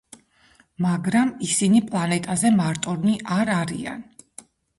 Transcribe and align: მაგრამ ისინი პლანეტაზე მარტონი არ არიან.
მაგრამ 0.85 1.29
ისინი 1.47 1.81
პლანეტაზე 1.91 2.51
მარტონი 2.57 3.15
არ 3.37 3.53
არიან. 3.59 4.03